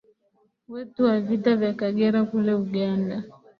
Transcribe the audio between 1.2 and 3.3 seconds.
Vita Vya Kagera kule Uganda